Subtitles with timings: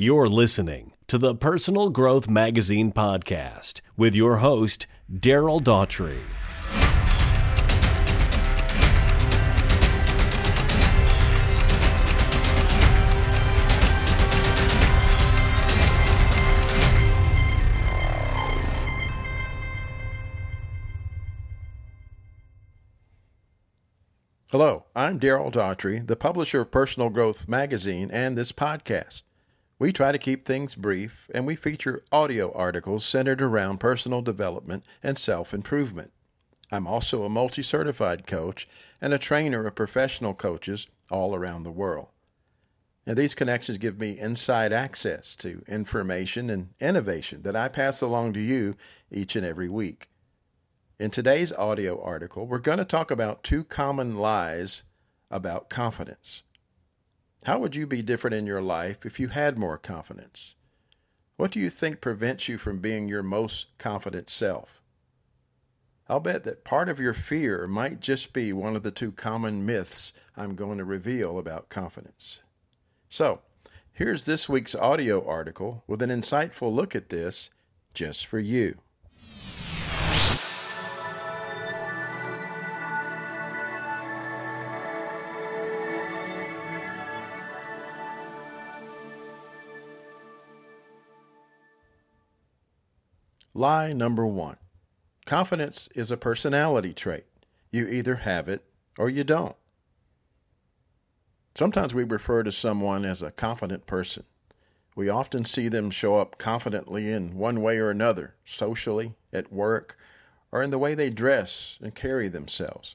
[0.00, 6.20] You're listening to the Personal Growth Magazine podcast with your host, Daryl Daughtry.
[24.52, 29.24] Hello, I'm Daryl Daughtry, the publisher of Personal Growth Magazine and this podcast.
[29.80, 34.84] We try to keep things brief, and we feature audio articles centered around personal development
[35.04, 36.10] and self improvement.
[36.72, 38.68] I'm also a multi certified coach
[39.00, 42.08] and a trainer of professional coaches all around the world.
[43.06, 48.32] Now, these connections give me inside access to information and innovation that I pass along
[48.34, 48.76] to you
[49.12, 50.10] each and every week.
[50.98, 54.82] In today's audio article, we're going to talk about two common lies
[55.30, 56.42] about confidence.
[57.44, 60.54] How would you be different in your life if you had more confidence?
[61.36, 64.82] What do you think prevents you from being your most confident self?
[66.08, 69.64] I'll bet that part of your fear might just be one of the two common
[69.64, 72.40] myths I'm going to reveal about confidence.
[73.08, 73.40] So,
[73.92, 77.50] here's this week's audio article with an insightful look at this
[77.94, 78.78] just for you.
[93.58, 94.56] Lie number one
[95.26, 97.24] confidence is a personality trait.
[97.72, 98.62] You either have it
[98.96, 99.56] or you don't.
[101.56, 104.22] Sometimes we refer to someone as a confident person.
[104.94, 109.98] We often see them show up confidently in one way or another, socially, at work,
[110.52, 112.94] or in the way they dress and carry themselves.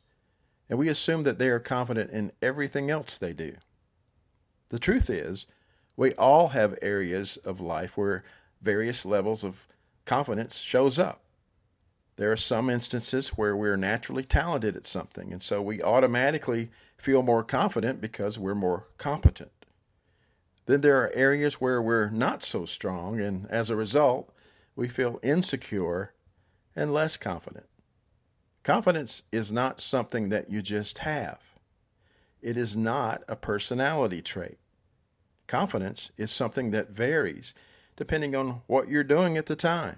[0.70, 3.58] And we assume that they are confident in everything else they do.
[4.70, 5.45] The truth is,
[5.98, 8.23] we all have areas of life where
[8.61, 9.67] various levels of
[10.06, 11.22] confidence shows up.
[12.16, 17.23] There are some instances where we're naturally talented at something, and so we automatically feel
[17.23, 19.52] more confident because we're more competent.
[20.66, 24.32] Then there are areas where we're not so strong, and as a result,
[24.76, 26.14] we feel insecure
[26.76, 27.66] and less confident.
[28.64, 31.39] Confidence is not something that you just have.
[32.42, 34.58] It is not a personality trait.
[35.48, 37.54] Confidence is something that varies
[37.95, 39.98] depending on what you're doing at the time.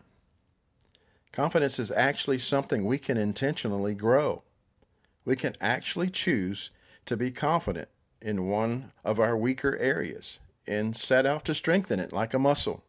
[1.36, 4.44] Confidence is actually something we can intentionally grow.
[5.26, 6.72] We can actually choose
[7.08, 7.90] to be confident
[8.22, 12.86] in one of our weaker areas and set out to strengthen it like a muscle.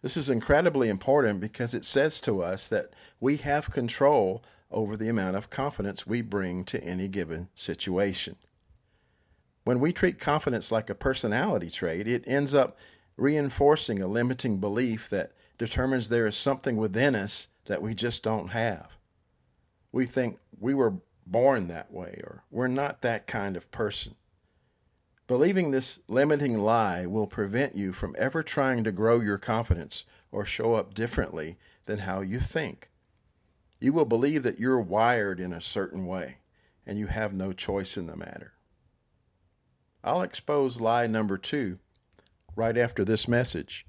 [0.00, 5.10] This is incredibly important because it says to us that we have control over the
[5.10, 8.36] amount of confidence we bring to any given situation.
[9.64, 12.78] When we treat confidence like a personality trait, it ends up
[13.18, 18.48] reinforcing a limiting belief that determines there is something within us that we just don't
[18.48, 18.96] have.
[19.92, 20.94] We think we were
[21.26, 24.14] born that way or we're not that kind of person.
[25.26, 30.44] Believing this limiting lie will prevent you from ever trying to grow your confidence or
[30.44, 31.56] show up differently
[31.86, 32.90] than how you think.
[33.80, 36.38] You will believe that you're wired in a certain way
[36.86, 38.52] and you have no choice in the matter.
[40.04, 41.78] I'll expose lie number two
[42.54, 43.86] right after this message.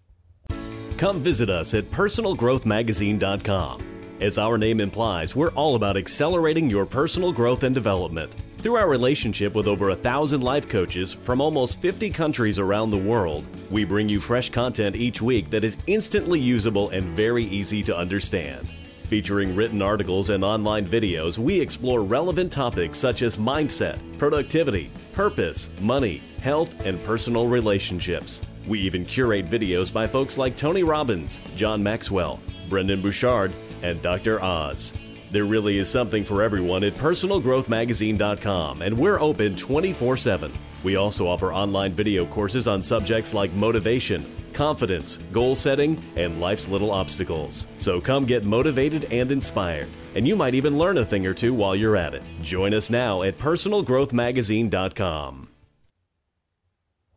[0.97, 4.17] Come visit us at personalgrowthmagazine.com.
[4.19, 8.33] As our name implies, we're all about accelerating your personal growth and development.
[8.63, 12.97] Through our relationship with over a thousand life coaches from almost 50 countries around the
[12.97, 17.83] world, we bring you fresh content each week that is instantly usable and very easy
[17.83, 18.67] to understand.
[19.03, 25.69] Featuring written articles and online videos, we explore relevant topics such as mindset, productivity, purpose,
[25.79, 28.41] money, health, and personal relationships.
[28.67, 34.43] We even curate videos by folks like Tony Robbins, John Maxwell, Brendon Burchard, and Dr.
[34.43, 34.93] Oz.
[35.31, 40.51] There really is something for everyone at personalgrowthmagazine.com, and we're open 24 7.
[40.83, 46.67] We also offer online video courses on subjects like motivation, confidence, goal setting, and life's
[46.67, 47.67] little obstacles.
[47.77, 51.53] So come get motivated and inspired, and you might even learn a thing or two
[51.53, 52.23] while you're at it.
[52.41, 55.47] Join us now at personalgrowthmagazine.com.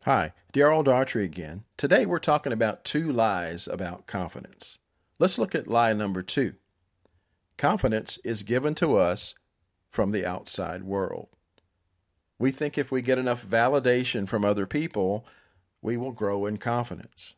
[0.05, 1.63] Hi, Daryl Daughtry again.
[1.77, 4.79] Today we're talking about two lies about confidence.
[5.17, 6.55] Let's look at lie number two.
[7.57, 9.33] Confidence is given to us
[9.89, 11.29] from the outside world.
[12.37, 15.25] We think if we get enough validation from other people,
[15.81, 17.35] we will grow in confidence.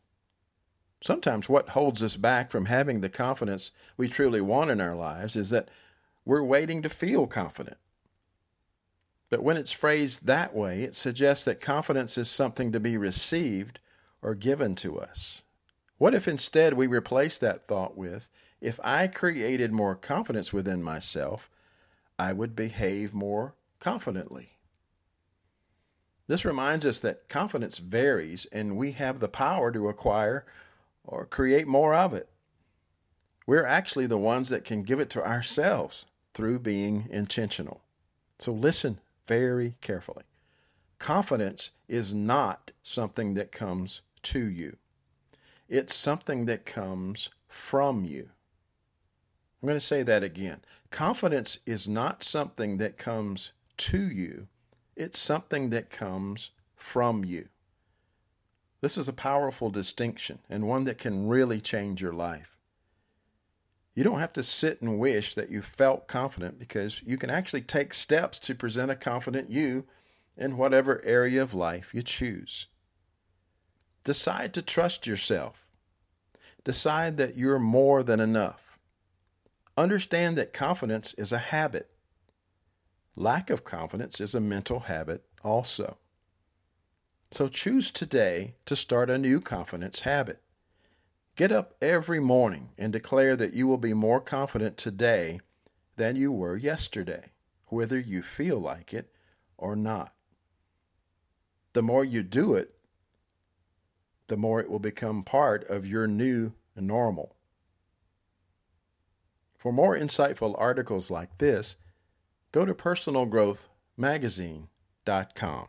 [1.00, 5.36] Sometimes what holds us back from having the confidence we truly want in our lives
[5.36, 5.68] is that
[6.24, 7.76] we're waiting to feel confident.
[9.34, 13.80] But when it's phrased that way, it suggests that confidence is something to be received
[14.22, 15.42] or given to us?
[15.98, 18.28] What if instead we replace that thought with,
[18.60, 21.50] if I created more confidence within myself,
[22.16, 24.50] I would behave more confidently?
[26.28, 30.46] This reminds us that confidence varies and we have the power to acquire
[31.02, 32.28] or create more of it.
[33.48, 37.80] We're actually the ones that can give it to ourselves through being intentional.
[38.38, 40.24] So listen very carefully.
[40.98, 44.76] Confidence is not something that comes to you.
[45.68, 48.30] It's something that comes from you.
[49.62, 50.60] I'm going to say that again.
[50.90, 54.48] Confidence is not something that comes to you,
[54.94, 57.48] it's something that comes from you.
[58.80, 62.58] This is a powerful distinction and one that can really change your life.
[63.94, 67.62] You don't have to sit and wish that you felt confident because you can actually
[67.62, 69.84] take steps to present a confident you
[70.36, 72.66] in whatever area of life you choose.
[74.02, 75.64] Decide to trust yourself.
[76.64, 78.78] Decide that you're more than enough.
[79.76, 81.90] Understand that confidence is a habit.
[83.16, 85.98] Lack of confidence is a mental habit also.
[87.30, 90.43] So choose today to start a new confidence habit.
[91.36, 95.40] Get up every morning and declare that you will be more confident today
[95.96, 97.32] than you were yesterday,
[97.66, 99.12] whether you feel like it
[99.56, 100.14] or not.
[101.72, 102.76] The more you do it,
[104.28, 107.34] the more it will become part of your new normal.
[109.58, 111.74] For more insightful articles like this,
[112.52, 115.68] go to personalgrowthmagazine.com.